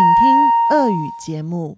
[0.00, 1.76] 请听俄语节目。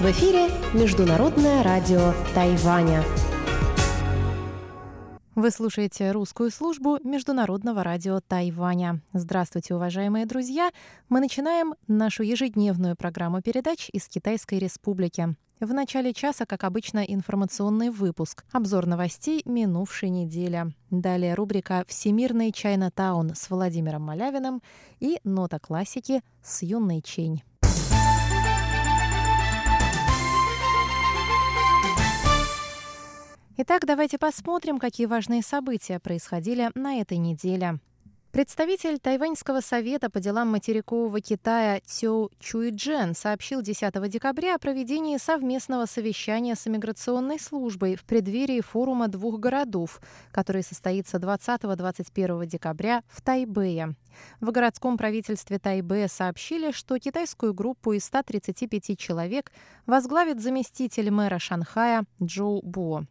[0.00, 3.04] В эфире Международное радио Тайваня.
[5.34, 9.00] Вы слушаете русскую службу Международного радио Тайваня.
[9.12, 10.70] Здравствуйте, уважаемые друзья!
[11.08, 15.36] Мы начинаем нашу ежедневную программу передач из Китайской Республики.
[15.63, 20.65] В начале часа, как обычно, информационный выпуск, обзор новостей минувшей недели.
[20.89, 24.61] Далее рубрика «Всемирный Чайна-таун» с Владимиром Малявиным
[24.99, 27.43] и «Нота классики» с Юной Чень.
[33.55, 37.79] Итак, давайте посмотрим, какие важные события происходили на этой неделе.
[38.33, 45.85] Представитель Тайваньского совета по делам материкового Китая Цю Чуйджен сообщил 10 декабря о проведении совместного
[45.85, 50.01] совещания с иммиграционной службой в преддверии форума двух городов,
[50.31, 53.93] который состоится 20-21 декабря в Тайбэе.
[54.41, 59.51] В городском правительстве Тайбэя сообщили, что китайскую группу из 135 человек
[59.85, 63.05] возглавит заместитель мэра Шанхая Джоу Бо.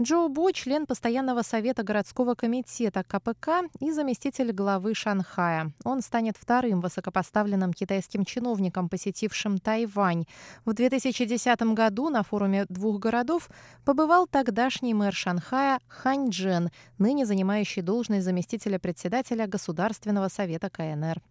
[0.00, 5.72] Джоу Бо– член постоянного совета городского комитета КПК и заместитель главы Шанхая.
[5.84, 10.26] Он станет вторым высокопоставленным китайским чиновником, посетившим Тайвань.
[10.66, 13.48] В 2010 году на форуме двух городов
[13.86, 21.22] побывал тогдашний мэр Шанхая Хань Джен, ныне занимающий должность заместителя председателя Государственного совета КНР.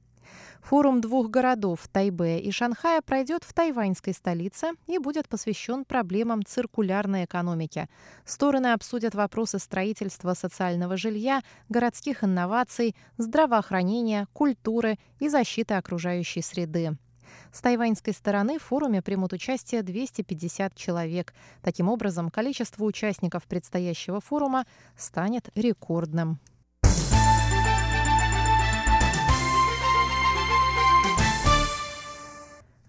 [0.62, 7.26] Форум двух городов Тайбэя и Шанхая пройдет в тайваньской столице и будет посвящен проблемам циркулярной
[7.26, 7.88] экономики.
[8.26, 16.98] Стороны обсудят вопросы строительства социального жилья, городских инноваций, здравоохранения, культуры и защиты окружающей среды.
[17.52, 21.34] С тайваньской стороны в форуме примут участие 250 человек.
[21.62, 24.66] Таким образом, количество участников предстоящего форума
[24.98, 26.40] станет рекордным.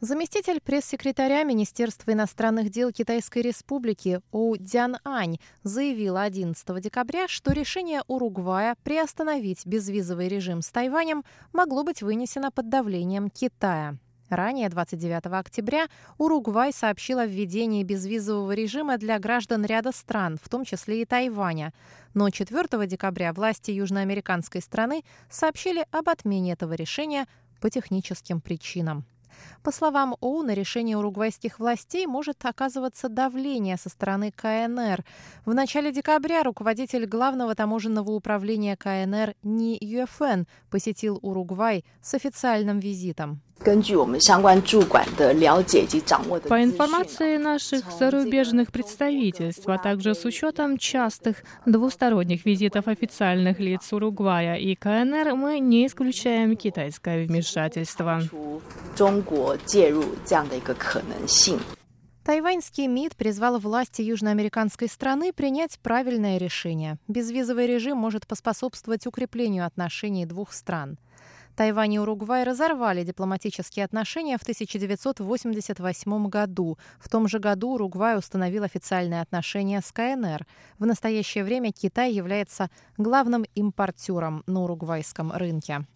[0.06, 8.02] Заместитель пресс-секретаря Министерства иностранных дел Китайской Республики Оу Дзян Ань заявила 11 декабря, что решение
[8.06, 13.96] Уругвая приостановить безвизовый режим с Тайванем могло быть вынесено под давлением Китая.
[14.28, 20.64] Ранее, 29 октября, Уругвай сообщил о введении безвизового режима для граждан ряда стран, в том
[20.64, 21.74] числе и Тайваня.
[22.14, 27.26] Но 4 декабря власти южноамериканской страны сообщили об отмене этого решения
[27.60, 29.04] по техническим причинам.
[29.62, 35.04] По словам Оу, на решение уругвайских властей может оказываться давление со стороны КНР.
[35.44, 43.42] В начале декабря руководитель главного таможенного управления КНР Ни Юэфэн посетил Уругвай с официальным визитом.
[43.58, 43.70] По
[46.62, 54.74] информации наших зарубежных представительств, а также с учетом частых двусторонних визитов официальных лиц Уругвая и
[54.74, 58.20] КНР, мы не исключаем китайское вмешательство.
[62.26, 66.98] Тайваньский МИД призвал власти южноамериканской страны принять правильное решение.
[67.06, 70.98] Безвизовый режим может поспособствовать укреплению отношений двух стран.
[71.56, 76.78] Тайвань и Уругвай разорвали дипломатические отношения в 1988 году.
[76.98, 80.46] В том же году Уругвай установил официальные отношения с КНР.
[80.78, 82.68] В настоящее время Китай является
[82.98, 85.86] главным импортером на уругвайском рынке.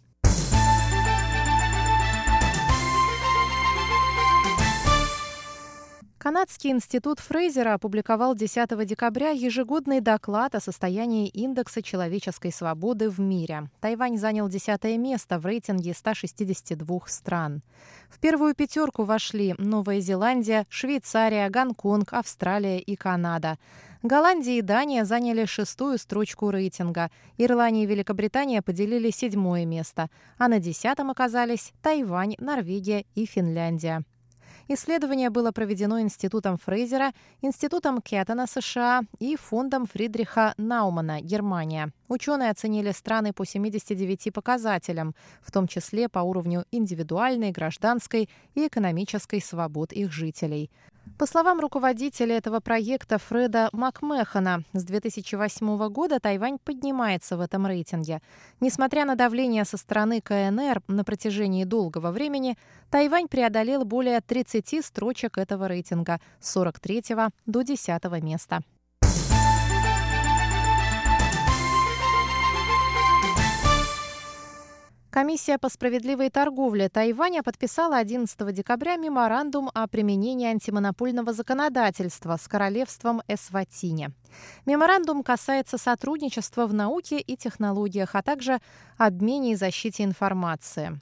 [6.23, 13.71] Канадский институт Фрейзера опубликовал 10 декабря ежегодный доклад о состоянии индекса человеческой свободы в мире.
[13.81, 17.63] Тайвань занял десятое место в рейтинге 162 стран.
[18.11, 23.57] В первую пятерку вошли Новая Зеландия, Швейцария, Гонконг, Австралия и Канада.
[24.03, 27.11] Голландия и Дания заняли шестую строчку рейтинга.
[27.39, 30.11] Ирландия и Великобритания поделили седьмое место.
[30.37, 34.05] А на десятом оказались Тайвань, Норвегия и Финляндия.
[34.73, 37.11] Исследование было проведено Институтом Фрейзера,
[37.43, 41.91] Институтом Кеттона США и Фондом Фридриха Наумана, Германия.
[42.07, 49.41] Ученые оценили страны по 79 показателям, в том числе по уровню индивидуальной, гражданской и экономической
[49.41, 50.71] свобод их жителей.
[51.21, 58.23] По словам руководителя этого проекта Фреда Макмехана, с 2008 года Тайвань поднимается в этом рейтинге.
[58.61, 62.57] Несмотря на давление со стороны КНР на протяжении долгого времени,
[62.89, 67.03] Тайвань преодолел более 30 строчек этого рейтинга с 43
[67.45, 68.63] до 10 места.
[75.11, 83.21] Комиссия по справедливой торговле Тайваня подписала 11 декабря меморандум о применении антимонопольного законодательства с королевством
[83.27, 84.13] Эсватине.
[84.67, 88.61] Меморандум касается сотрудничества в науке и технологиях, а также
[88.99, 91.01] обмене и защите информации.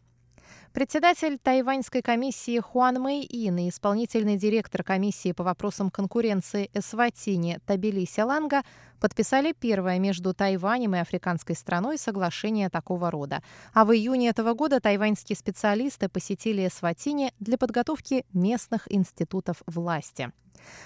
[0.73, 8.05] Председатель тайваньской комиссии Хуан Мэй Ин и исполнительный директор комиссии по вопросам конкуренции Эсватини Табили
[8.05, 8.63] Селанга
[9.01, 13.43] подписали первое между Тайванем и африканской страной соглашение такого рода.
[13.73, 20.33] А в июне этого года тайваньские специалисты посетили Эсватини для подготовки местных институтов власти.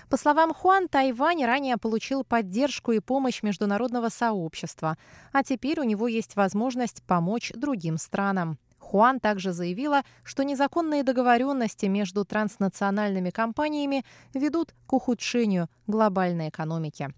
[0.08, 4.96] По словам Хуан, Тайвань ранее получил поддержку и помощь международного сообщества,
[5.32, 8.58] а теперь у него есть возможность помочь другим странам.
[8.82, 17.14] Хуан также заявила, что незаконные договоренности между транснациональными компаниями ведут к ухудшению глобальной экономики.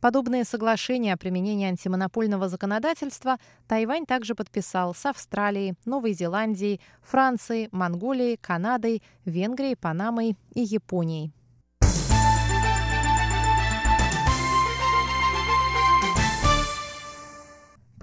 [0.00, 8.36] Подобные соглашения о применении антимонопольного законодательства Тайвань также подписал с Австралией, Новой Зеландией, Францией, Монголией,
[8.36, 11.32] Канадой, Венгрией, Панамой и Японией.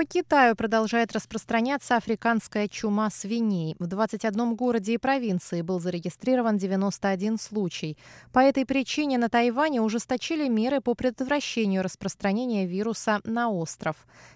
[0.03, 3.77] По Китаю продолжает распространяться африканская чума свиней.
[3.79, 7.97] В 21 городе и провинции был зарегистрирован 91 случай.
[8.33, 13.95] По этой причине на Тайване ужесточили меры по предотвращению распространения вируса на остров.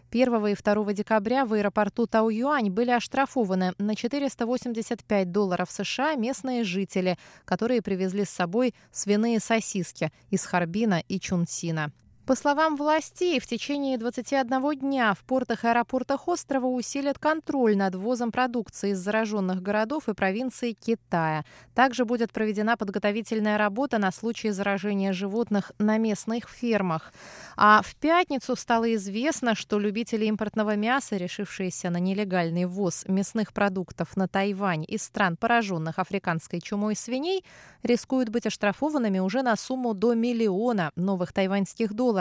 [0.09, 7.17] 1 и 2 декабря в аэропорту Тау-Юань были оштрафованы на 485 долларов США местные жители,
[7.43, 11.91] которые привезли с собой свиные сосиски из Харбина и Чунсина.
[12.27, 17.95] По словам властей, в течение 21 дня в портах и аэропортах острова усилят контроль над
[17.95, 21.45] ввозом продукции из зараженных городов и провинций Китая.
[21.73, 27.13] Также будет проведена подготовительная работа на случай заражения животных на местных фермах.
[27.55, 34.17] А в пятницу стало известно, что любители импортного мяса, решившиеся на нелегальный ввоз мясных продуктов
[34.17, 37.45] на Тайвань из стран, пораженных африканской чумой свиней,
[37.83, 42.16] рискуют быть оштрафованными уже на сумму до миллиона новых тайваньских долларов.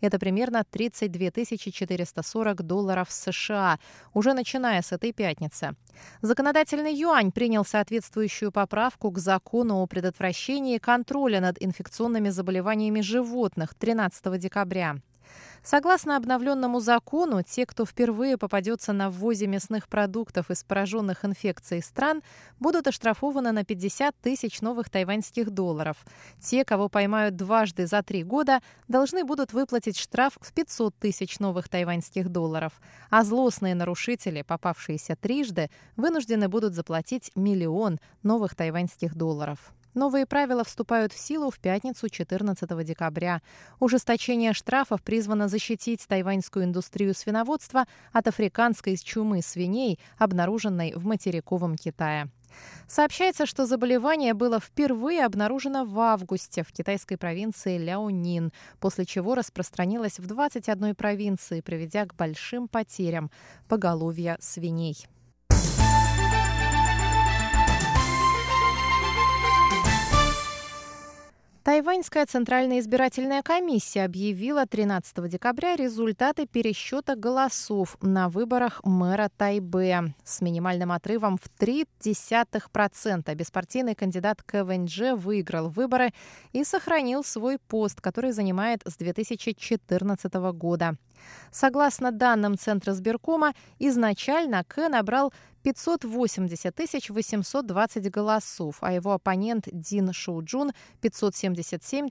[0.00, 3.78] Это примерно 32 440 долларов США,
[4.12, 5.74] уже начиная с этой пятницы.
[6.22, 14.38] Законодательный юань принял соответствующую поправку к закону о предотвращении контроля над инфекционными заболеваниями животных 13
[14.38, 14.96] декабря.
[15.62, 22.22] Согласно обновленному закону, те, кто впервые попадется на ввозе мясных продуктов из пораженных инфекцией стран,
[22.60, 25.96] будут оштрафованы на 50 тысяч новых тайваньских долларов.
[26.40, 31.68] Те, кого поймают дважды за три года, должны будут выплатить штраф в 500 тысяч новых
[31.68, 32.72] тайваньских долларов.
[33.08, 39.72] А злостные нарушители, попавшиеся трижды, вынуждены будут заплатить миллион новых тайваньских долларов.
[39.94, 43.42] Новые правила вступают в силу в пятницу 14 декабря.
[43.78, 52.28] Ужесточение штрафов призвано защитить тайваньскую индустрию свиноводства от африканской чумы свиней, обнаруженной в материковом Китае.
[52.86, 60.18] Сообщается, что заболевание было впервые обнаружено в августе в китайской провинции Ляонин, после чего распространилось
[60.18, 63.30] в 21 провинции, приведя к большим потерям
[63.68, 65.06] поголовья свиней.
[71.64, 80.42] Тайваньская Центральная избирательная комиссия объявила 13 декабря результаты пересчета голосов на выборах мэра Тайбе с
[80.42, 83.34] минимальным отрывом в 0,3%.
[83.34, 86.12] Беспартийный кандидат КВНЖ выиграл выборы
[86.52, 90.98] и сохранил свой пост, который занимает с 2014 года.
[91.50, 96.74] Согласно данным Центра сберкома, изначально К набрал 580
[97.10, 102.10] 820 голосов, а его оппонент Дин Шоуджун– 577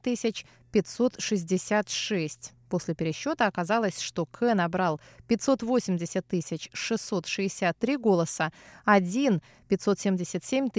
[0.72, 2.54] 566.
[2.70, 6.26] После пересчета оказалось, что К набрал 580
[6.74, 8.52] 663 голоса,
[8.86, 10.70] а Дин– 577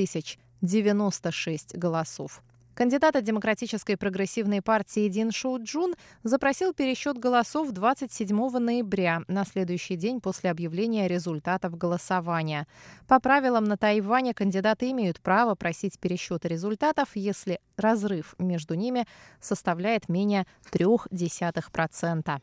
[0.61, 2.43] 096 голосов.
[2.75, 9.95] Кандидат от Демократической прогрессивной партии Дин Шоу Джун запросил пересчет голосов 27 ноября, на следующий
[9.95, 12.67] день после объявления результатов голосования.
[13.07, 19.07] По правилам на Тайване кандидаты имеют право просить пересчет результатов, если разрыв между ними
[19.41, 22.41] составляет менее 0,3%.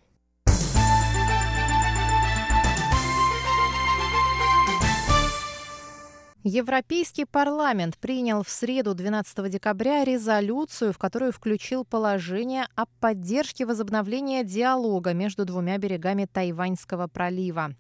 [6.43, 14.43] Европейский парламент принял в среду 12 декабря резолюцию, в которую включил положение о поддержке возобновления
[14.43, 17.75] диалога между двумя берегами Тайваньского пролива.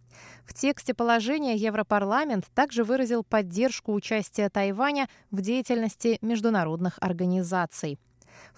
[0.45, 7.97] В тексте положения Европарламент также выразил поддержку участия Тайваня в деятельности международных организаций.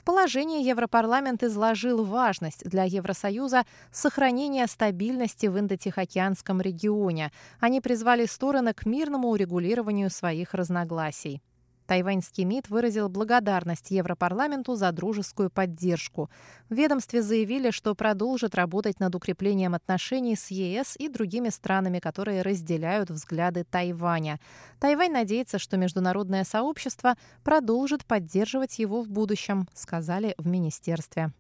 [0.04, 7.32] В положении Европарламент изложил важность для Евросоюза сохранения стабильности в Индотихоокеанском регионе.
[7.62, 11.42] Они призвали стороны к мирному урегулированию своих разногласий.
[11.86, 16.30] Тайваньский МИД выразил благодарность Европарламенту за дружескую поддержку.
[16.70, 22.42] В ведомстве заявили, что продолжат работать над укреплением отношений с ЕС и другими странами, которые
[22.42, 24.40] разделяют взгляды Тайваня.
[24.80, 31.32] Тайвань надеется, что международное сообщество продолжит поддерживать его в будущем, сказали в министерстве.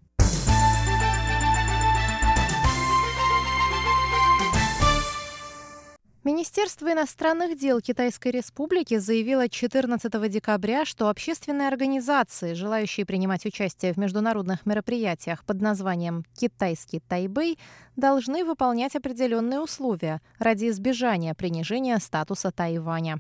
[6.24, 13.98] Министерство иностранных дел Китайской Республики заявило 14 декабря, что общественные организации, желающие принимать участие в
[13.98, 17.60] международных мероприятиях под названием «Китайский Тайбэй»,
[17.98, 23.20] должны выполнять определенные условия ради избежания принижения статуса Тайваня.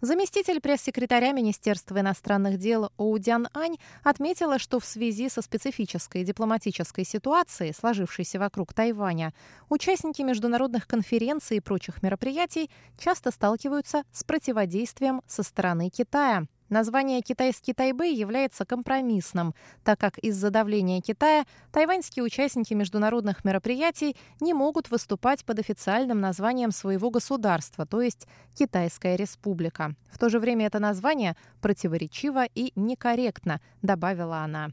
[0.00, 7.72] Заместитель пресс-секретаря Министерства иностранных дел Оудян Ань отметила, что в связи со специфической дипломатической ситуацией,
[7.72, 9.32] сложившейся вокруг Тайваня,
[9.68, 16.46] участники международных конференций и прочих мероприятий часто сталкиваются с противодействием со стороны Китая.
[16.70, 19.54] Название «Китайский Тайбэй» является компромиссным,
[19.84, 26.70] так как из-за давления Китая тайваньские участники международных мероприятий не могут выступать под официальным названием
[26.70, 29.94] своего государства, то есть «Китайская республика».
[30.10, 34.70] В то же время это название противоречиво и некорректно, добавила она.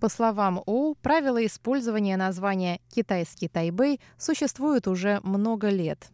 [0.00, 6.10] По словам Оу, правила использования названия «Китайский Тайбэй» существуют уже много лет.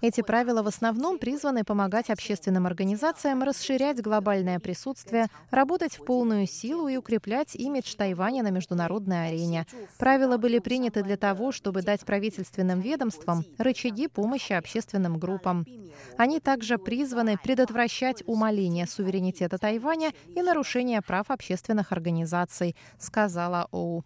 [0.00, 6.88] Эти правила в основном призваны помогать общественным организациям расширять глобальное присутствие, работать в полную силу
[6.88, 9.66] и укреплять имидж Тайваня на международной арене.
[9.96, 15.64] Правила были приняты для того, чтобы дать правительственным ведомствам рычаги помощи общественным группам.
[16.18, 24.04] Они также призваны предотвращать умаление суверенитета Тайваня и нарушение прав общественных организаций, сказала Оу.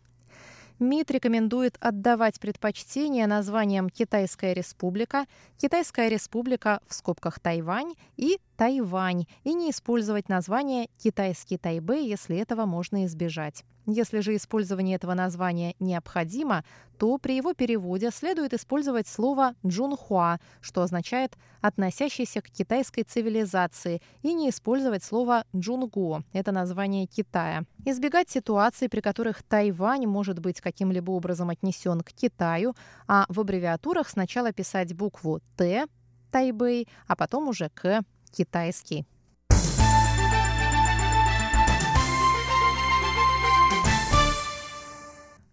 [0.78, 9.54] МИД рекомендует отдавать предпочтение названиям «Китайская республика», «Китайская республика» в скобках «Тайвань» и «Тайвань» и
[9.54, 13.64] не использовать название «Китайский Тайбэй», если этого можно избежать.
[13.90, 16.62] Если же использование этого названия необходимо,
[16.98, 24.34] то при его переводе следует использовать слово «джунхуа», что означает «относящийся к китайской цивилизации», и
[24.34, 27.62] не использовать слово «джунго»— это название Китая.
[27.86, 32.74] Избегать ситуаций, при которых Тайвань может быть каким-либо образом отнесен к Китаю,
[33.06, 35.86] а в аббревиатурах сначала писать букву «Т»—
[36.30, 38.02] Тайбэй, а потом уже «К»—
[38.36, 39.06] китайский.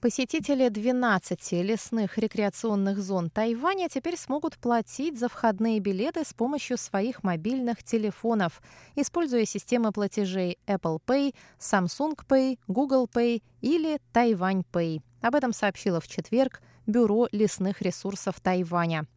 [0.06, 7.24] Посетители 12 лесных рекреационных зон Тайваня теперь смогут платить за входные билеты с помощью своих
[7.24, 8.62] мобильных телефонов,
[8.94, 15.02] используя системы платежей Apple Pay, Samsung Pay, Google Pay или Taiwan Pay.
[15.22, 19.08] Об этом сообщило в четверг Бюро лесных ресурсов Тайваня.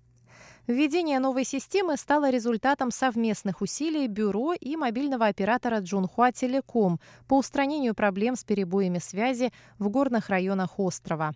[0.69, 7.95] Введение новой системы стало результатом совместных усилий Бюро и мобильного оператора Джунхуа Телеком по устранению
[7.95, 11.33] проблем с перебоями связи в горных районах острова.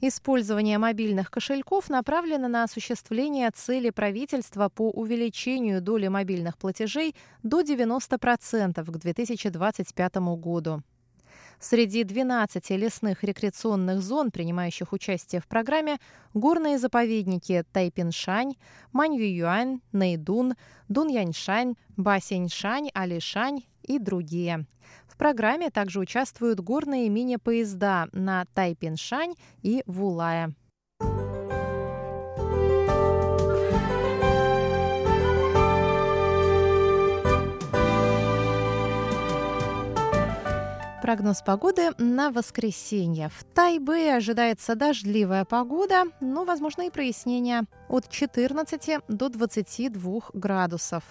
[0.00, 8.82] Использование мобильных кошельков направлено на осуществление цели правительства по увеличению доли мобильных платежей до 90%
[8.82, 10.82] к 2025 году.
[11.62, 15.98] Среди 12 лесных рекреационных зон, принимающих участие в программе,
[16.34, 18.54] горные заповедники Тайпиншань,
[18.92, 20.54] Маньююань, Нэйдун,
[20.88, 24.66] Дуньяньшань, Басеньшань, Алишань и другие.
[25.06, 30.54] В программе также участвуют горные мини-поезда на Тайпиншань и Вулая.
[41.02, 43.28] Прогноз погоды на воскресенье.
[43.28, 51.02] В Тайбе ожидается дождливая погода, но, возможно, и прояснения от 14 до 22 градусов.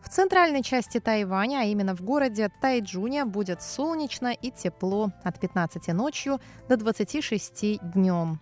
[0.00, 5.88] В центральной части Тайваня, а именно в городе Тайджуне, будет солнечно и тепло от 15
[5.88, 8.40] ночью до 26 днем.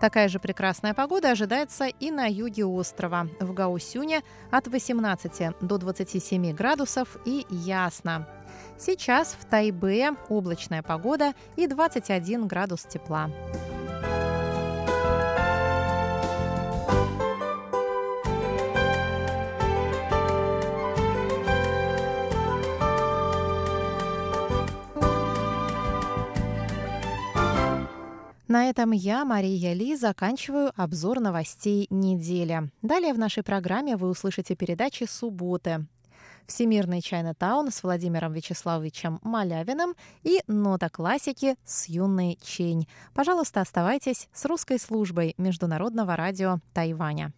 [0.00, 3.28] Такая же прекрасная погода ожидается и на юге острова.
[3.38, 8.26] В Гаусюне от 18 до 27 градусов и ясно.
[8.78, 13.30] Сейчас в Тайбе облачная погода и 21 градус тепла.
[28.54, 32.70] На этом я, Мария Ли, заканчиваю обзор новостей недели.
[32.82, 35.86] Далее в нашей программе вы услышите передачи «Субботы».
[36.46, 42.88] Всемирный Чайна-таун с Владимиром Вячеславовичем Малявиным и нота классики с юной Чень.
[43.14, 47.32] Пожалуйста, оставайтесь с русской службой Международного радио Тайваня.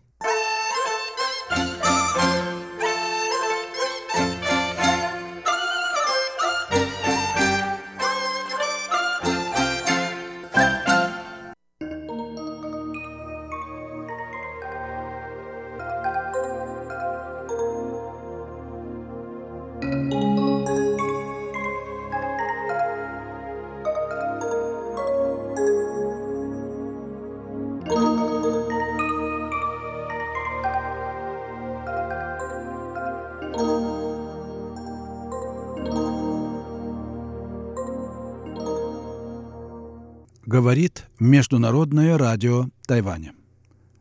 [40.56, 43.34] Говорит Международное радио Тайваня.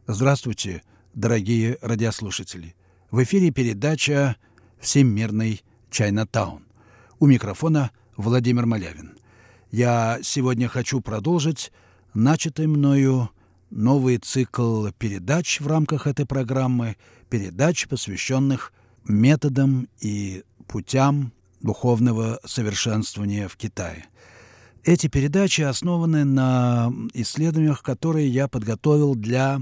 [0.07, 0.83] Здравствуйте,
[1.13, 2.75] дорогие радиослушатели.
[3.11, 4.37] В эфире передача
[4.79, 6.63] «Всемирный Чайнатаун».
[7.19, 9.17] У микрофона Владимир Малявин.
[9.69, 11.73] Я сегодня хочу продолжить
[12.13, 13.31] начатый мною
[13.69, 16.95] новый цикл передач в рамках этой программы,
[17.29, 18.71] передач, посвященных
[19.03, 24.05] методам и путям духовного совершенствования в Китае–
[24.85, 29.59] эти передачи основаны на исследованиях, которые я подготовил для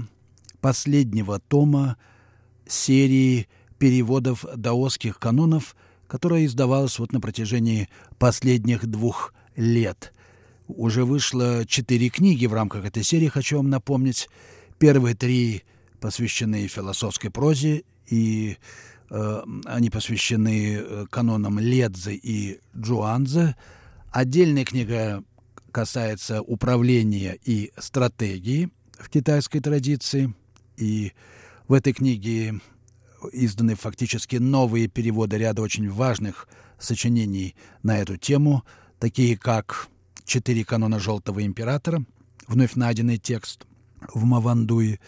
[0.60, 1.96] последнего тома
[2.66, 5.76] серии переводов даосских канонов,
[6.06, 7.88] которая издавалась вот на протяжении
[8.18, 10.12] последних двух лет.
[10.68, 14.28] Уже вышло четыре книги в рамках этой серии, хочу вам напомнить.
[14.78, 15.62] Первые три
[16.00, 18.58] посвящены философской прозе, и
[19.08, 23.56] э, они посвящены э, канонам Ледзе и Джуанзе–
[24.14, 25.24] Отдельная книга
[25.72, 30.32] касается управления и стратегии в китайской традиции.
[30.76, 31.10] И
[31.66, 32.60] в этой книге
[33.32, 36.46] изданы фактически новые переводы ряда очень важных
[36.78, 38.62] сочинений на эту тему,
[39.00, 39.88] такие как
[40.24, 42.04] «Четыре канона Желтого Императора»,
[42.46, 43.66] вновь найденный текст
[44.14, 45.00] в Мавандуе,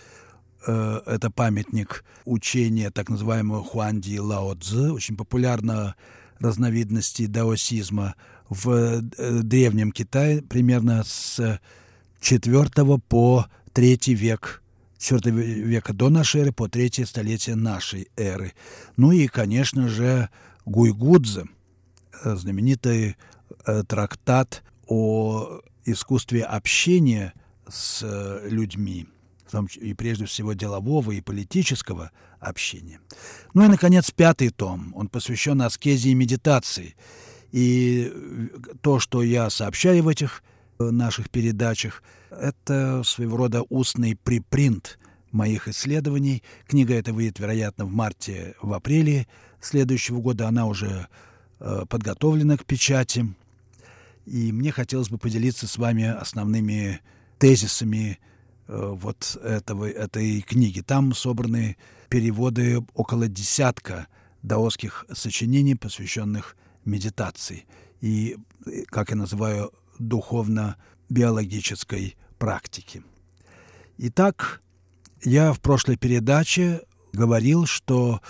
[0.67, 5.95] э, это памятник учения так называемого Хуанди Лао Цзы, очень популярного
[6.41, 8.15] разновидности даосизма–
[8.49, 9.01] в э,
[9.43, 11.61] Древнем Китае примерно с
[12.21, 14.63] IV по III век
[14.99, 18.55] IV века до нашей эры по третье столетие нашей эры.
[18.97, 20.31] Ну и, конечно же,
[20.65, 21.45] Гуйгудзе,
[22.25, 23.17] э, знаменитый
[23.67, 27.35] э, трактат о искусстве общения
[27.69, 28.05] с
[28.49, 29.09] людьми,
[29.81, 33.01] и прежде всего делового и политического общения.
[33.55, 34.93] Ну и, наконец, пятый том.
[34.95, 36.95] Он посвящен аскезе и медитации–
[37.53, 38.13] и
[38.83, 40.43] то, что я сообщаю в этих
[40.79, 44.99] э, наших передачах, это своего рода устный припринт
[45.33, 46.43] моих исследований.
[46.67, 49.27] Книга эта выйдет, вероятно, в марте, в апреле
[49.61, 50.49] следующего года.
[50.49, 51.09] Она уже
[51.61, 53.35] э, подготовлена к печати.
[54.27, 57.01] И мне хотелось бы поделиться с вами основными
[57.39, 58.36] тезисами э,
[58.69, 60.81] вот этого, этой книги.
[60.81, 61.77] Там собраны
[62.09, 64.09] переводы около десятка
[64.43, 67.65] даосских сочинений, посвященных медитации
[68.01, 68.37] и,
[68.87, 73.03] как я называю, духовно-биологической практики.
[73.99, 74.63] Итак,
[75.25, 78.21] я в прошлой передаче говорил, что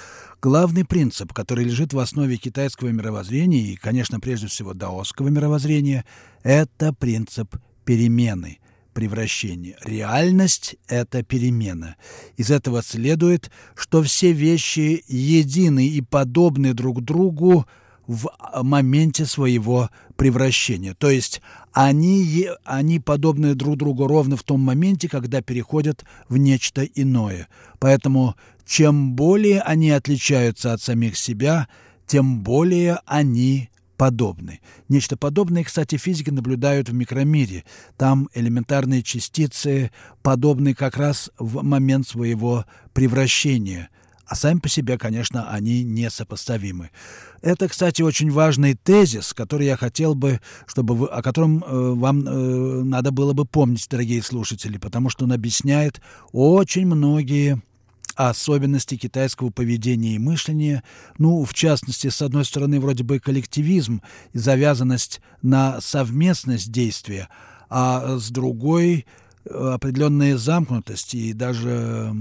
[0.40, 6.04] главный принцип, который лежит в основе китайского мировоззрения и, конечно, прежде всего даосского мировоззрения,
[6.42, 8.60] это принцип перемены,
[8.96, 9.76] превращения.
[9.84, 11.96] Реальность— это перемена.
[12.38, 17.66] Из этого следует, что все вещи едины и подобны друг другу
[18.06, 18.30] в
[18.62, 20.94] моменте своего превращения.
[20.94, 26.82] То есть они, они подобны друг другу ровно в том моменте, когда переходят в нечто
[26.82, 27.48] иное.
[27.78, 31.68] Поэтому чем более они отличаются от самих себя,
[32.06, 34.60] тем более они подобны.
[34.88, 37.64] Нечто подобное, кстати, физики наблюдают в микромире.
[37.96, 39.90] Там элементарные частицы
[40.22, 43.88] подобны как раз в момент своего превращения–
[44.26, 46.90] а сами по себе, конечно, они несопоставимы.
[47.42, 52.26] Это, кстати, очень важный тезис, который я хотел бы, чтобы вы, о котором э, вам
[52.26, 56.00] э, надо было бы помнить, дорогие слушатели, потому что он объясняет
[56.32, 57.62] очень многие
[58.16, 60.82] особенности китайского поведения и мышления,
[61.18, 64.02] ну, в частности, с одной стороны, вроде бы коллективизм
[64.32, 67.28] и завязанность на совместность действия,
[67.68, 69.06] а с другой
[69.50, 72.12] определенная замкнутость и даже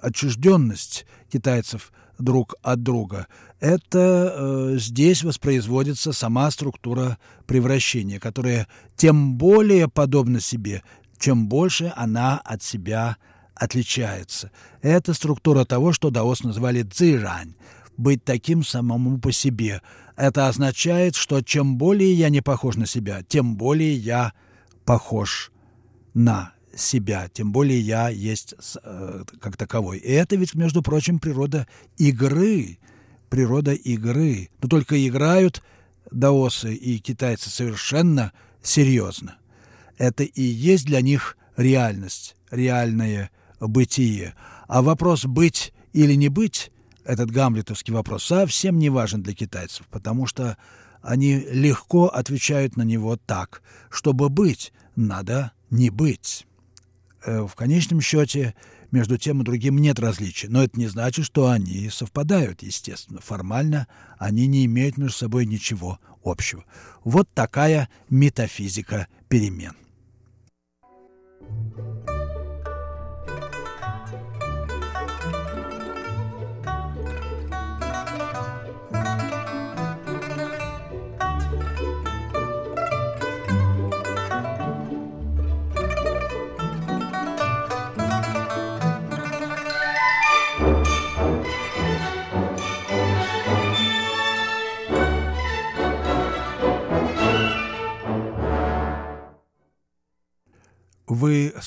[0.00, 3.26] отчужденность китайцев друг от друга.
[3.60, 10.82] Это э, здесь воспроизводится сама структура превращения, которая тем более подобна себе,
[11.18, 13.16] чем больше она от себя
[13.58, 14.50] отличается.
[14.82, 17.54] Это структура того, что даос называли цзирань,
[17.96, 19.82] быть таким самому по себе.
[20.16, 24.32] Это означает, что чем более я не похож на себя, тем более я
[24.84, 25.52] похож
[26.14, 29.98] на себя, тем более я есть э, как таковой.
[29.98, 31.66] И это ведь, между прочим, природа
[31.96, 32.78] игры,
[33.28, 34.48] природа игры.
[34.62, 35.62] Но только играют
[36.10, 39.36] даосы и китайцы совершенно серьезно.
[39.98, 44.34] Это и есть для них реальность, реальное бытие.
[44.66, 46.70] А вопрос быть или не быть,
[47.04, 50.58] этот гамлетовский вопрос, совсем не важен для китайцев, потому что
[51.00, 53.62] они легко отвечают на него так.
[53.90, 56.46] Чтобы быть, надо не быть.
[57.24, 58.54] Э, в конечном счете
[58.90, 63.20] между тем и другим нет различий, но это не значит, что они совпадают, естественно.
[63.20, 63.86] Формально
[64.18, 66.64] они не имеют между собой ничего общего.
[67.04, 69.74] Вот такая метафизика перемен.
[71.40, 71.87] Вы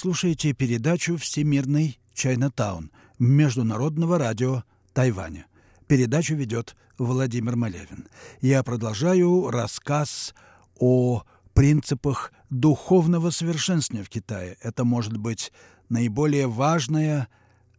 [0.02, 5.46] слушаете передачу «Всемирный Чайнатаун» Международного радио Тайваня.
[5.86, 8.08] Передачу ведет Владимир Малявин.
[8.42, 10.34] Я продолжаю рассказ
[10.80, 11.22] о
[11.54, 14.58] принципах духовного совершенствования в Китае.
[14.64, 15.54] Это может быть
[15.90, 17.28] наиболее важная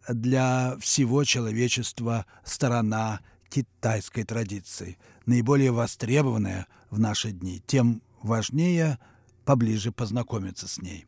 [0.09, 3.19] для всего человечества сторона
[3.51, 7.61] китайской традиции, наиболее востребованная в наши дни.
[7.67, 9.01] Тем важнее
[9.45, 11.05] поближе познакомиться с ней.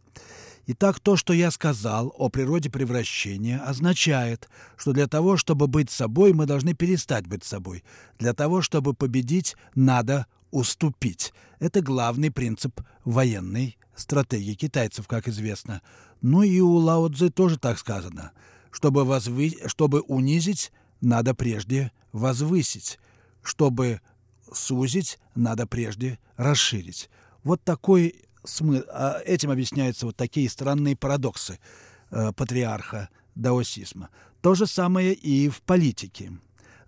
[0.66, 6.32] Итак, то, что я сказал о природе превращения, означает, что для того, чтобы быть собой,
[6.32, 7.84] мы должны перестать быть собой.
[8.18, 11.34] Для того, чтобы победить, надо уступить.
[11.58, 15.82] Это главный принцип военной стратегии китайцев, как известно.
[16.22, 18.32] Ну и у Лао Цзы тоже так сказано.
[18.70, 19.52] Чтобы, возвы...
[19.66, 20.72] чтобы унизить,
[21.02, 22.98] надо прежде возвысить.
[23.42, 24.00] Чтобы
[24.50, 27.10] сузить, надо прежде расширить.
[27.42, 28.84] Вот такой смы...
[28.90, 31.58] А этим объясняются вот такие странные парадоксы
[32.10, 34.10] э, патриарха даосизма.
[34.40, 36.32] То же самое и в политике.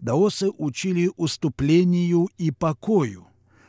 [0.00, 3.26] Даосы учили уступлению и покою,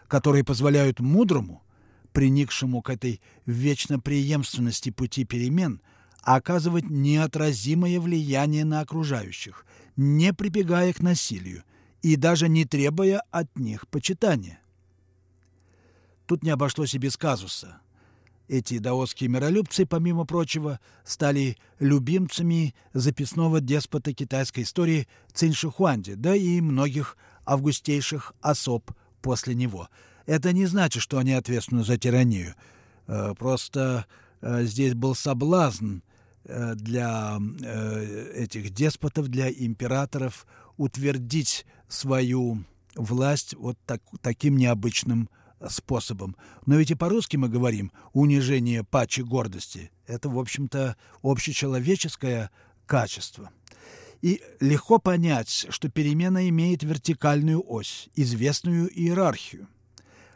[0.08, 1.63] которые позволяют мудрому,
[2.12, 5.82] приникшему к этой вечно преемственности пути перемен,
[6.21, 11.63] оказывать неотразимое влияние на окружающих, не прибегая к насилию
[12.02, 14.60] и даже не требуя от них почитания.
[16.27, 17.79] Тут не обошлось и без казуса.
[18.49, 26.61] Эти даосские миролюбцы, помимо прочего, стали любимцами записного деспота китайской истории Цинь Шихуанди, да и
[26.61, 29.89] многих августейших особ после него.
[30.25, 32.55] Это не значит, что они ответственны за тиранию.
[33.07, 34.05] Э, просто
[34.41, 35.99] э, здесь был соблазн
[36.43, 37.39] э, для
[38.33, 42.63] этих деспотов, для императоров утвердить свою
[42.95, 45.29] власть вот так, таким необычным
[45.70, 46.36] способом.
[46.65, 49.91] Но ведь и по-русски мы говорим «унижение пачи гордости».
[50.06, 52.52] Это, в общем-то, общечеловеческое
[52.86, 53.50] качество.
[54.22, 59.67] И легко понять, что перемена имеет вертикальную ось, известную иерархию,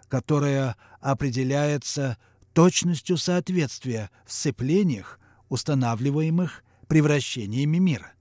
[0.08, 2.18] которая определяется
[2.54, 8.14] точностью соответствия в сцеплениях, устанавливаемых превращениями мира.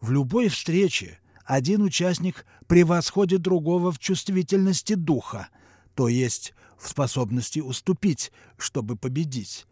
[0.00, 5.48] В любой встрече один участник превосходит другого в чувствительности духа–
[5.94, 9.66] то есть в способности уступить, чтобы победить,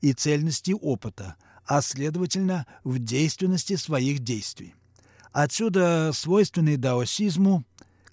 [0.00, 4.74] и цельности опыта, а следовательно в действенности своих действий.
[5.32, 7.64] Отсюда свойственный даосизму,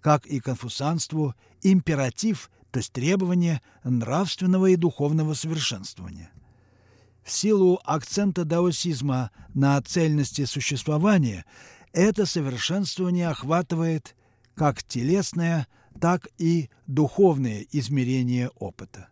[0.02, 6.32] как и конфуцианству, императив, то есть требование нравственного и духовного совершенствования.
[7.24, 11.46] В силу акцента даосизма на цельности существования
[11.94, 14.16] это совершенствование охватывает
[14.56, 15.68] как телесное,
[16.04, 19.08] так и духовные измерения опыта.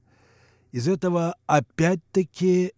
[0.74, 2.74] Из этого опять-таки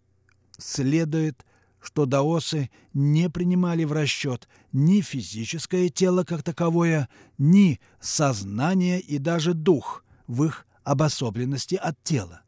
[0.59, 1.43] следует,
[1.81, 9.55] что даосы не принимали в расчет ни физическое тело как таковое, ни сознание и даже
[9.55, 12.41] дух в их обособленности от тела.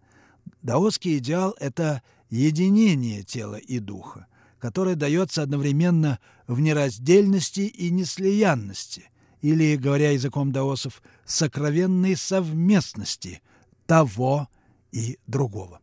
[0.61, 4.27] Даосский идеал– это единение тела и духа,
[4.59, 9.09] которое дается одновременно в нераздельности и неслиянности–
[9.45, 13.43] или, говоря языком даосов, сокровенной совместности
[13.85, 14.49] того
[14.91, 15.81] и другого.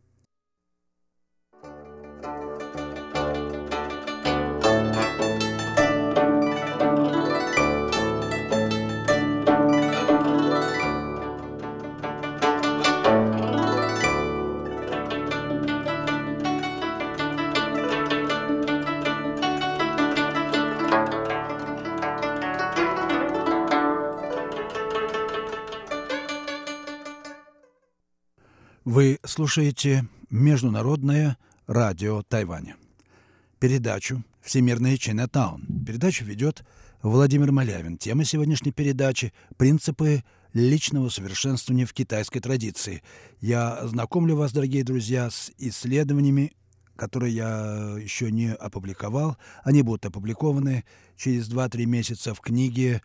[28.85, 32.75] Вы слушаете Международное радио Тайваня.
[33.57, 35.85] Передачу «Всемирный Чайнатаун».
[35.85, 36.65] Передачу ведет
[37.01, 37.97] Владимир Малявин.
[37.97, 43.03] Тема сегодняшней передачи– принципы личного совершенствования в китайской традиции.
[43.39, 46.51] Я знакомлю вас, дорогие друзья, с исследованиями,
[46.97, 49.37] которые я еще не опубликовал.
[49.63, 50.83] Они будут опубликованы
[51.15, 53.01] через 2-3 месяца в книге,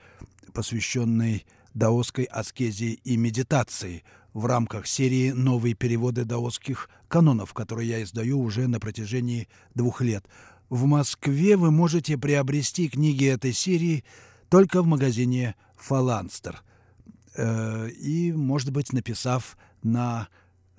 [0.53, 4.03] посвященной даосской аскезии и медитации
[4.35, 10.25] в рамках серии «Новые переводы даосских канонов», которые я издаю уже на протяжении двух лет.
[10.69, 14.05] В Москве вы можете приобрести книги этой серии
[14.49, 16.63] только в магазине «Фаланстер».
[17.35, 20.29] Э, и, может быть, написав на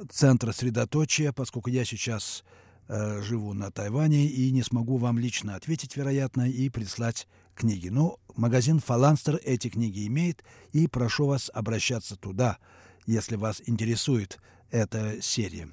[0.09, 2.43] центр средоточия, поскольку я сейчас
[2.87, 7.89] э, живу на Тайване и не смогу вам лично ответить, вероятно, и прислать книги.
[7.89, 12.57] Но магазин «Фаланстер» эти книги имеет, и прошу вас обращаться туда,
[13.05, 14.39] если вас интересует
[14.71, 15.69] эта серия.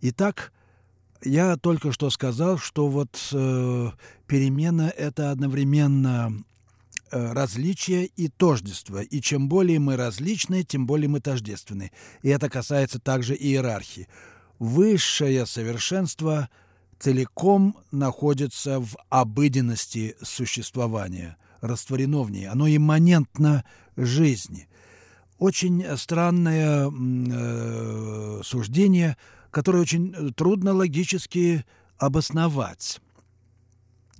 [0.00, 0.52] Итак,
[1.22, 3.90] я только что сказал, что вот э,
[4.26, 6.44] перемена– это одновременно
[7.14, 9.00] Э, различия и тождество.
[9.00, 11.92] И чем более мы различны, тем более мы тождественны.
[12.22, 14.08] И это касается также иерархии.
[14.58, 16.48] Высшее совершенство
[16.98, 22.48] целиком находится в обыденности существования, растворено в ней.
[22.48, 23.64] Оно имманентно
[23.96, 24.66] жизни.
[25.38, 29.16] Очень странное э, суждение,
[29.50, 31.64] которое очень трудно логически
[31.98, 33.00] обосновать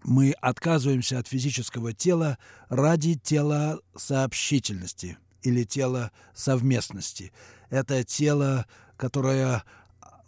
[0.04, 7.32] мы отказываемся от физического тела ради тела сообщительности или тела совместности.
[7.70, 9.64] Это тело, которое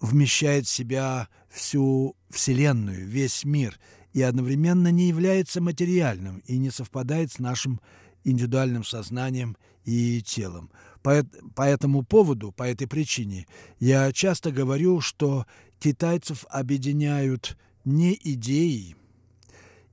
[0.00, 3.78] вмещает в себя всю Вселенную, весь мир,
[4.12, 7.80] и одновременно не является материальным и не совпадает с нашим
[8.24, 10.70] индивидуальным сознанием и телом.
[11.02, 13.46] По, по этому поводу, по этой причине,
[13.78, 15.46] я часто говорю, что
[15.78, 18.96] китайцев объединяют не идеи,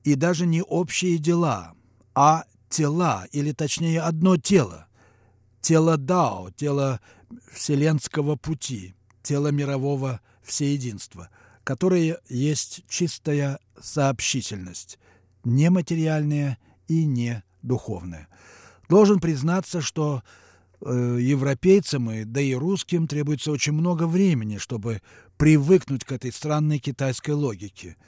[0.04, 1.74] и даже не общие дела,
[2.14, 4.88] а тела, или точнее одно тело.
[5.62, 7.00] Тело Дао, тело
[7.54, 11.30] Вселенского пути, тело мирового всеединства,
[11.64, 15.00] которое есть чистая сообщительность,
[15.46, 18.28] нематериальная и не духовная.
[18.90, 20.24] Должен признаться, что
[20.82, 25.02] э, европейцам, и, да и русским требуется очень много времени, чтобы
[25.38, 27.98] привыкнуть к этой странной китайской логике–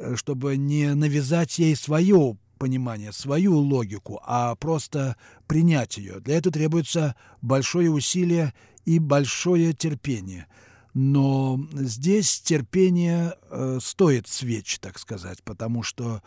[0.00, 6.20] Э, чтобы не навязать ей свое понимание, свою логику, а просто принять ее.
[6.20, 8.54] Для этого требуется большое усилие
[8.84, 10.46] и большое терпение.
[10.94, 16.22] Но здесь терпение э, стоит свеч, так сказать, потому что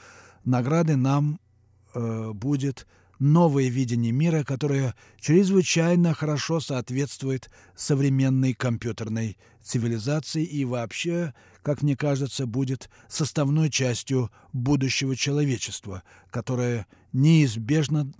[0.45, 1.39] награды нам
[1.93, 2.87] э, будет
[3.23, 12.45] новое видение мира, которое чрезвычайно хорошо соответствует современной компьютерной цивилизации и вообще, как мне кажется,
[12.45, 18.11] будет составной частью будущего человечества, которое неизбежно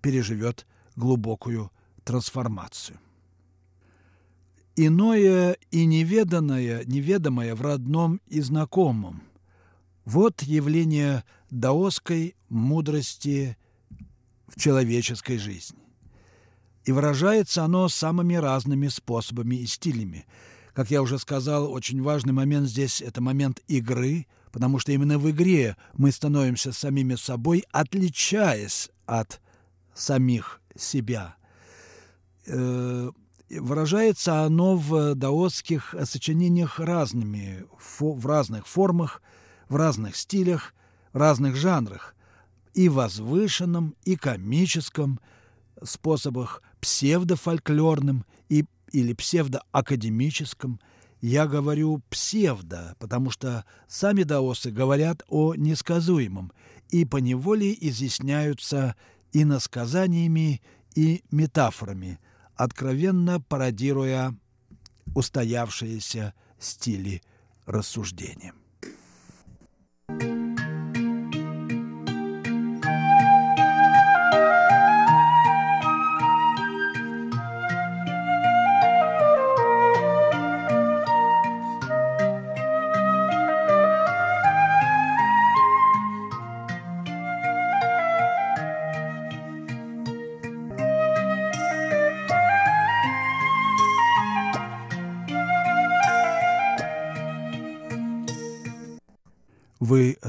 [0.00, 1.70] переживет глубокую
[2.04, 2.98] трансформацию.
[4.76, 9.22] Иное и неведанное, неведомое в родном и знакомом–
[10.04, 13.56] вот явление даосской мудрости
[14.54, 15.78] в человеческой жизни.
[16.84, 20.26] И выражается оно самыми разными способами и стилями.
[20.74, 25.30] Как я уже сказал, очень важный момент здесь– это момент игры, потому что именно в
[25.30, 29.40] игре мы становимся самими собой, отличаясь от
[29.94, 31.36] самих себя.
[32.46, 33.10] Э,
[33.50, 37.64] выражается оно в даосских сочинениях разными,
[38.00, 39.22] в разных формах,
[39.68, 40.74] в разных стилях,
[41.12, 42.14] в разных жанрах–
[42.74, 45.20] и возвышенном, и комическом
[45.82, 50.80] способах, псевдофольклорным и, или псевдоакадемическом.
[51.20, 56.52] Я говорю псевдо, потому что сами даосы говорят о несказуемом
[56.90, 58.96] и поневоле изъясняются
[59.32, 60.60] иносказаниями
[60.94, 62.18] и метафорами,
[62.54, 64.36] откровенно пародируя
[65.14, 67.22] устоявшиеся стили
[67.66, 68.52] рассуждения.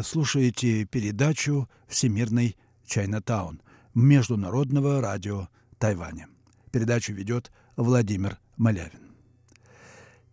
[0.01, 3.61] Слушаете передачу «Всемирный Чайнатаун»
[3.93, 6.27] Международного радио Тайваня.
[6.71, 9.13] Передачу ведет Владимир Малявин.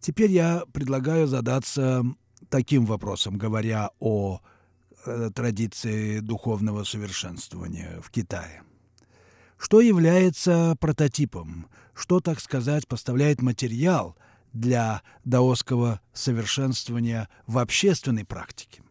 [0.00, 2.04] Теперь я предлагаю задаться
[2.48, 4.40] таким вопросом, говоря о
[5.04, 8.62] э, традиции духовного совершенствования в Китае.
[9.58, 11.68] Что является прототипом?
[11.92, 14.16] Что, так сказать, поставляет материал
[14.54, 18.82] для даосского совершенствования в общественной практике?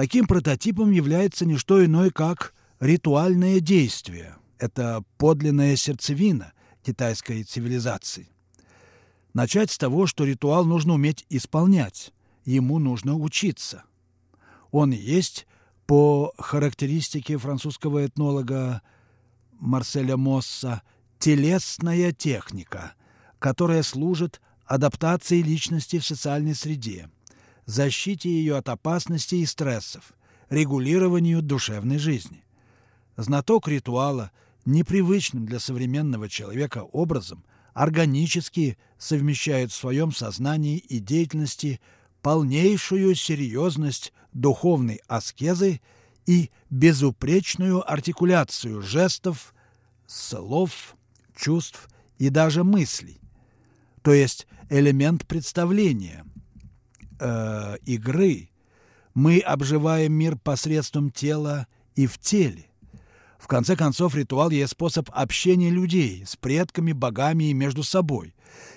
[0.00, 4.34] Таким прототипом является не что иное, как ритуальное действие.
[4.56, 8.30] Это подлинная сердцевина китайской цивилизации.
[9.34, 12.14] Начать с того, что ритуал нужно уметь исполнять,
[12.46, 13.82] ему нужно учиться.
[14.70, 15.46] Он есть
[15.84, 18.80] по характеристике французского этнолога
[19.58, 20.80] Марселя Мосса
[21.18, 22.94] телесная техника,
[23.38, 27.10] которая служит адаптации личности в социальной среде,
[27.66, 30.12] защите ее от опасностей и стрессов,
[30.48, 32.44] регулированию душевной жизни.
[33.16, 34.30] Знаток ритуала
[34.64, 41.80] непривычным для современного человека образом органически совмещает в своем сознании и деятельности
[42.22, 45.80] полнейшую серьезность духовной аскезы
[46.26, 49.54] и безупречную артикуляцию жестов,
[50.06, 50.96] слов,
[51.34, 53.20] чувств и даже мыслей,
[54.02, 56.24] то есть элемент представления,
[57.20, 58.50] э, игры.
[59.14, 62.66] Мы обживаем мир посредством тела и в теле.
[63.38, 68.34] В конце концов, ритуал есть способ общения людей с предками, богами и между собой.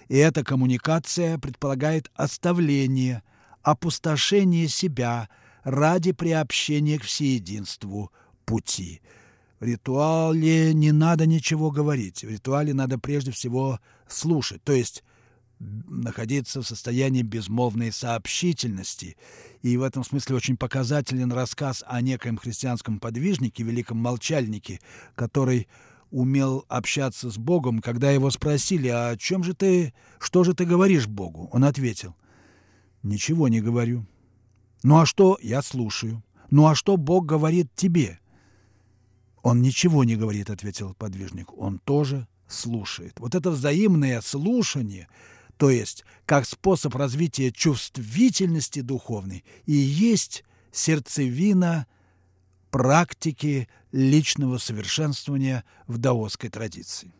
[0.07, 3.23] И эта коммуникация предполагает оставление,
[3.63, 5.29] опустошение себя–
[5.63, 8.11] ради приобщения к всеединству
[8.45, 9.01] пути.
[9.59, 12.23] В ритуале не надо ничего говорить.
[12.23, 15.03] В ритуале надо прежде всего слушать, то есть
[15.87, 19.17] находиться в состоянии безмолвной сообщительности.
[19.61, 24.79] И в этом смысле очень показателен рассказ о некоем христианском подвижнике, великом молчальнике,
[25.15, 25.67] который
[26.11, 30.65] умел общаться с Богом, когда его спросили, а о чем же ты, что же ты
[30.65, 31.49] говоришь Богу?
[31.51, 32.15] Он ответил,
[33.01, 34.05] ничего не говорю.
[34.83, 36.23] Ну а что я слушаю?
[36.51, 38.19] Ну а что Бог говорит тебе?
[39.41, 41.51] Он ничего не говорит, ответил подвижник.
[41.57, 43.19] Он тоже слушает.
[43.19, 45.07] Вот это взаимное слушание,
[45.57, 51.87] то есть как способ развития чувствительности духовной, и есть сердцевина
[52.71, 57.11] практики личного совершенствования в даосской традиции.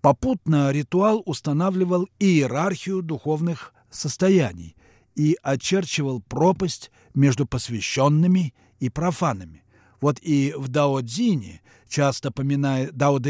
[0.00, 4.76] Попутно ритуал устанавливал иерархию духовных состояний,
[5.14, 9.62] и очерчивал пропасть между посвященными и профанами.
[10.02, 13.20] Вот и в Дао-Дзине часто, поминает, Дао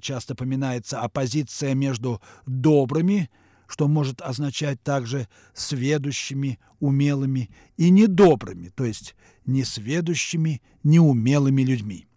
[0.00, 3.30] часто поминается оппозиция между добрыми,
[3.68, 9.14] что может означать также сведущими, умелыми, и недобрыми, то есть
[9.46, 12.08] несведущими, неумелыми людьми.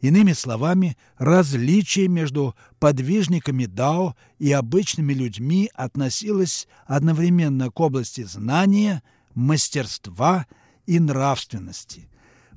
[0.00, 10.46] Иными словами, различие между подвижниками Дао и обычными людьми относилось одновременно к области знания, мастерства
[10.84, 12.08] и нравственности.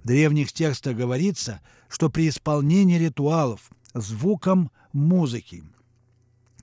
[0.06, 5.64] Древних текстах говорится, что при исполнении ритуалов звуком музыки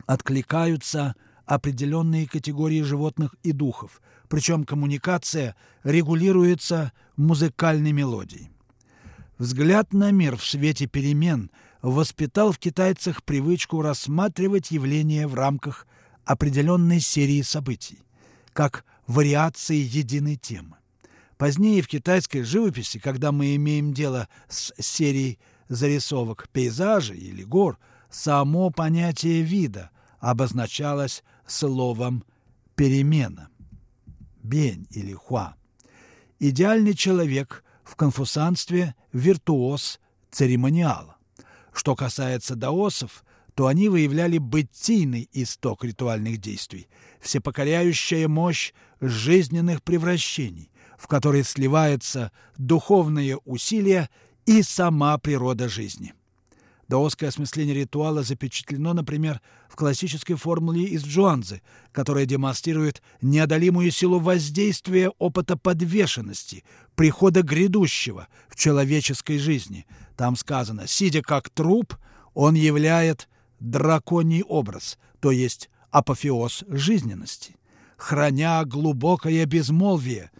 [0.06, 8.48] откликаются определенные категории животных и духов, причем коммуникация регулируется музыкальной мелодией.
[9.38, 11.50] Взгляд на мир в свете перемен
[11.82, 15.88] воспитал в китайцах привычку рассматривать явления в рамках
[16.24, 17.98] определенной серии событий,
[18.52, 20.76] как вариации единой темы.
[21.42, 28.70] Позднее в китайской живописи, когда мы имеем дело с серией зарисовок пейзажей или гор, само
[28.70, 32.22] понятие вида обозначалось словом
[32.76, 33.48] «перемена»–
[34.44, 35.56] бень или хуа.
[36.38, 39.98] Идеальный человек в конфусанстве виртуоз
[40.30, 41.16] церемониала.
[41.72, 43.24] Что касается даосов,
[43.56, 46.86] то они выявляли бытийный исток ритуальных действий,
[47.20, 50.70] всепокоряющая мощь жизненных превращений,
[51.02, 54.08] в которой сливается духовное усилие
[54.46, 56.14] и сама природа жизни.
[56.86, 61.60] Даосское осмысление ритуала запечатлено, например, в классической формуле из Джуанзы,
[61.90, 66.62] которая демонстрирует неодолимую силу воздействия опыта подвешенности,
[66.94, 69.86] прихода грядущего в человеческой жизни.
[70.16, 71.96] Там сказано «сидя как труп,
[72.32, 77.56] он являет драконий образ, то есть апофеоз жизненности.
[77.96, 80.31] Храня глубокое безмолвие,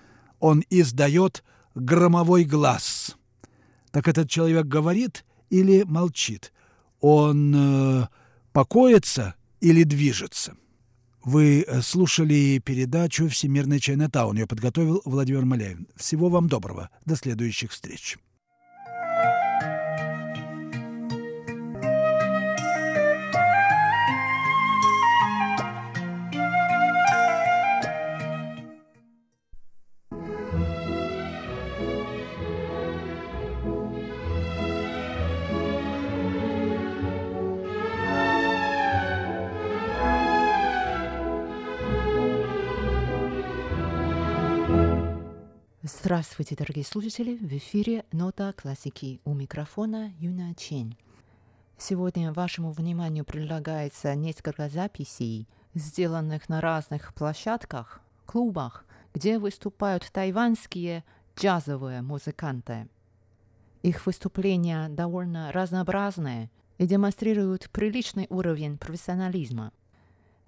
[0.43, 1.43] он издает
[1.74, 3.16] громовой глаз».
[3.90, 6.51] Так этот человек говорит– или молчит?
[7.01, 8.07] Он э,
[8.53, 10.57] покоится или движется?
[11.22, 14.38] Вы э, слушали передачу «Всемирный Чайнатаун».
[14.38, 15.80] Ее подготовил Владимир Маляев.
[15.95, 16.88] Всего вам доброго.
[17.05, 18.16] До следующих встреч.
[46.12, 47.38] Здравствуйте, дорогие слушатели!
[47.38, 50.94] В эфире «Нота классики» у микрофона Юна Чен.
[51.78, 58.84] Сегодня вашему вниманию предлагается несколько записей, сделанных на разных площадках, клубах,
[59.14, 61.02] где выступают тайваньские
[61.34, 62.88] джазовые музыканты.
[63.80, 69.72] Их выступления довольно разнообразные и демонстрируют приличный уровень профессионализма.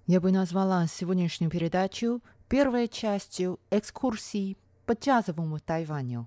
[0.05, 6.26] Я бы назвала сегодняшнюю передачу первой частью экскурсии по джазовому Тайваню.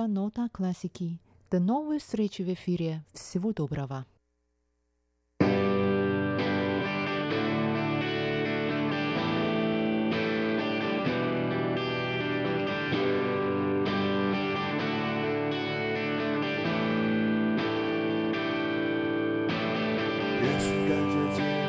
[0.00, 1.18] ваша нота классики.
[1.50, 3.04] До новой встречи в эфире.
[3.12, 4.06] Всего доброго.
[20.42, 21.59] Если хотите